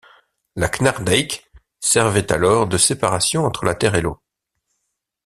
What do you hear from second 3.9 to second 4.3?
et l'eau.